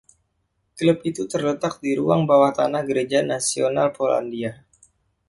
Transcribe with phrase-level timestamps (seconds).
[0.77, 4.51] Klub itu terletak di ruang bawah tanah gereja Nasional Polandia.